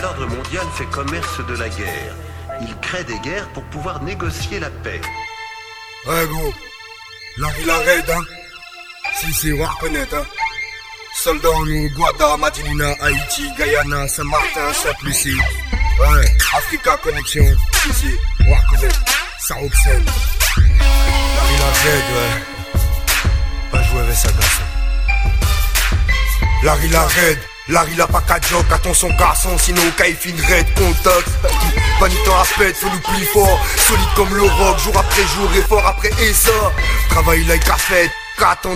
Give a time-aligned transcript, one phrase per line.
[0.00, 2.14] nouvel mondial fait commerce de la guerre.
[2.60, 5.00] Il crée des guerres pour pouvoir négocier la paix.
[6.06, 6.52] Ouais, gros.
[7.38, 8.22] La ville arrête, hein.
[9.18, 10.24] Si, si, on reconnaître, hein.
[11.14, 15.38] Soldats en nous, Guada, Madinina, Haïti, Guyana, Saint-Martin, Saint-Lucie.
[15.98, 17.44] Ouais, Africa Connexion.
[17.82, 19.00] Si, si, on reconnaître.
[19.40, 20.02] Saroxel.
[20.56, 22.80] La ville arrête, ouais.
[23.70, 24.62] Pas jouer avec sa garçon.
[26.62, 27.38] Larry la raid,
[27.68, 31.28] Larry la pas qu'à joke, attention garçon, sinon il fin raid, contact.
[31.98, 35.62] Panitant à pète, faut nous plus fort, solide comme le rock, jour après jour et
[35.62, 36.72] fort après et.
[37.08, 38.12] Travail like à fête,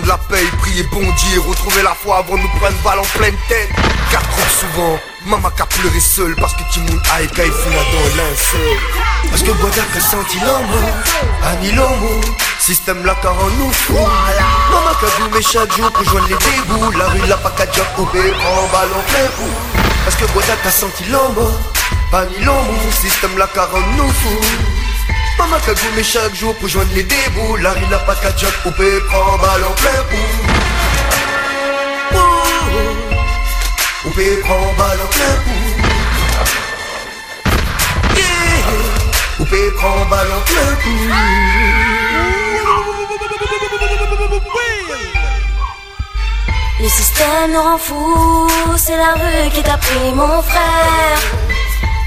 [0.00, 3.18] de la paix, prier bon Dieu, retrouver la foi avant de nous prendre balle en
[3.18, 3.68] pleine tête.
[4.10, 9.09] Car trop souvent, maman qu'a pleuré seule parce que Timoun a écaillé dans linceul.
[9.50, 10.90] Que Bois a senti l'amour,
[11.42, 12.20] Annie l'amour.
[12.60, 13.96] Système la car nous fout.
[13.96, 14.94] Maman
[15.34, 18.68] mais chaque jour pour joindre les débouts La rue la pas qu'à job coupé en
[18.68, 19.50] ballon plein coup.
[20.04, 21.50] Parce que Boda a senti l'ombre
[22.30, 24.46] ni l'ombre Système la car nous fout.
[25.36, 25.56] Maman
[25.96, 29.36] mais chaque jour pour joindre les débouts La rue la pas qu'à job coupé prend
[29.36, 30.30] ballon plein coup.
[34.04, 35.69] Coupé prend ballon plein coup
[39.50, 39.88] Coupé coup
[46.78, 51.18] Le système nous rend fous, c'est la rue qui t'a pris mon frère.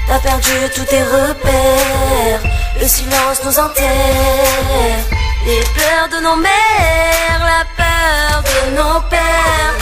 [0.08, 2.40] T'as perdu tous tes repères,
[2.80, 5.04] le silence nous enterre.
[5.44, 9.76] Les pleurs de nos mères, la peur de nos pères.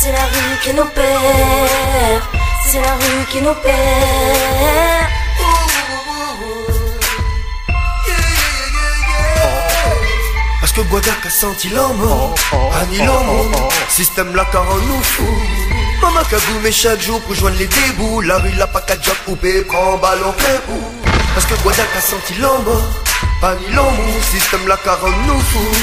[0.00, 2.22] C'est la rue qui nous perd,
[2.66, 5.23] c'est la rue qui nous perd.
[10.74, 12.34] Que Guadac a senti l'amour
[12.80, 15.26] Annie l'amour Système la car nous fout.
[16.02, 16.20] Maman
[16.62, 20.34] mais chaque jour pour joindre les débouts La rue la qu'à job coupé Prends ballon
[20.66, 21.10] bout.
[21.34, 22.82] Parce que Guadac a senti l'amour
[23.42, 25.78] Annie l'amour Système la car nous fout.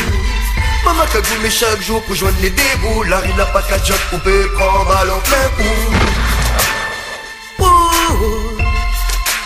[0.85, 1.03] Maman
[1.41, 5.21] mais chaque jour pour joindre les débouts La rue la qu'à job coupé Prends ballon
[5.57, 6.11] bout.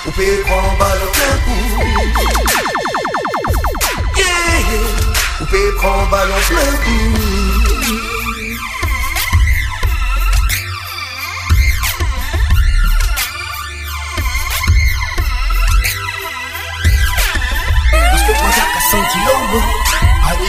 [0.06, 1.95] Coupé prends ballon plein
[5.66, 6.58] Coupé, prends, balance le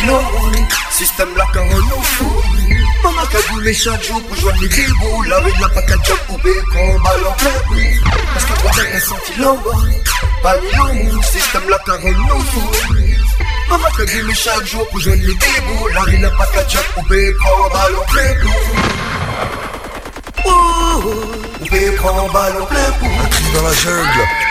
[0.06, 2.44] allez système quand on nous fout.
[3.02, 4.68] Maman cagoulé chaque jour pour joindre les
[5.28, 7.50] la vie n'a pas qu'à job coupé, prends ballon plein
[8.32, 9.86] Parce que toi t'as senti l'ombre,
[10.44, 13.78] allez l'ombre, système quand on nous fout.
[13.78, 16.82] Maman que dit chaque jour pour joindre les débouts La vie n'a pas qu'à job
[16.94, 18.48] coupé, prends ballon plein coup
[21.58, 24.45] Coupé, prends ballon plein coup Un cri dans la jungle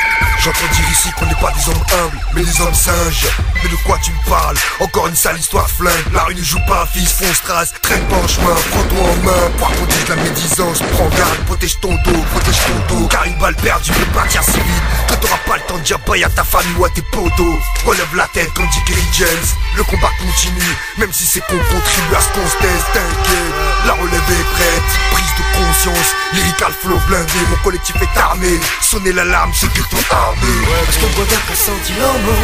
[0.45, 3.25] J'entends dire ici qu'on n'est pas des hommes humbles, mais des hommes singes.
[3.63, 4.55] Mais de quoi tu me parles?
[4.79, 6.13] Encore une sale histoire flingue.
[6.13, 9.51] La rue ne joue pas, fils, fonce, trace, traîne pas en chemin, prends-toi en main.
[9.57, 13.07] Pour protéger la médisance, prends garde, protège ton dos, protège ton dos.
[13.07, 15.97] Car une balle perdue peut partir si vite que t'auras pas le temps de dire
[16.05, 17.57] bye à ta famille ou à tes potos.
[17.83, 19.47] Relève la tête comme dit Gary James.
[19.75, 23.53] Le combat continue, même si c'est qu'on contribue à ce qu'on se taise, t'inquiète.
[23.87, 28.59] La relève est prête, prise de conscience, lyrical flow blindé, mon collectif est armé.
[28.79, 30.34] Sonnez l'alarme, c'est que ton arme.
[30.41, 32.43] Parce que Bodak a senti l'amour,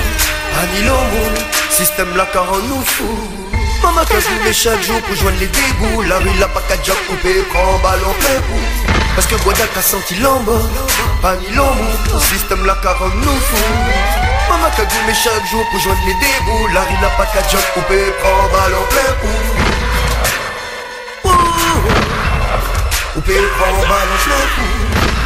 [0.62, 1.32] Annie l'amour,
[1.70, 3.52] système la car on nous fout.
[3.84, 4.02] Maman
[4.44, 6.04] mais chaque jour pour joindre les débouts.
[6.04, 8.14] La rue la pas qu'à job coupé, prends ballon
[8.48, 8.94] bout.
[9.16, 10.70] Parce que Bodak a senti l'amour,
[11.24, 14.12] Annie l'amour, système la car on nous fout.
[14.50, 14.70] Maman
[15.08, 16.68] mais chaque jour pour joindre les débouts.
[16.74, 18.86] La rue la pas qu'à job coupé, prends ballon
[19.22, 19.72] bout.
[23.14, 25.21] Coupé, ballon